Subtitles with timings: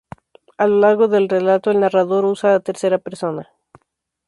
[0.57, 3.51] A lo largo del relato el narrador usa la tercera persona.